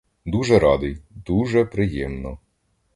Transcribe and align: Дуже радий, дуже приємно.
Дуже 0.25 0.59
радий, 0.59 0.97
дуже 1.09 1.65
приємно. 1.65 2.39